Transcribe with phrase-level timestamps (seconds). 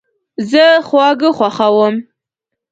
[0.49, 1.95] زه خواږه خوښوم